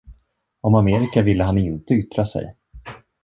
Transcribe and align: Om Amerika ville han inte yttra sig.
Om 0.61 0.75
Amerika 0.75 1.21
ville 1.21 1.43
han 1.43 1.57
inte 1.57 1.93
yttra 1.93 2.25
sig. 2.25 2.55